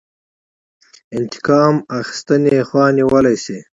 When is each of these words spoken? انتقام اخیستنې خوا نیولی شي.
انتقام 1.17 1.75
اخیستنې 1.99 2.53
خوا 2.67 2.85
نیولی 2.97 3.35
شي. 3.43 3.57